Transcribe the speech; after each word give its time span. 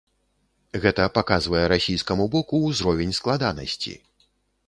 Гэта 0.85 1.03
паказвае 1.17 1.61
расійскаму 1.73 2.25
боку 2.35 2.61
ўзровень 2.69 3.13
складанасці. 3.21 3.93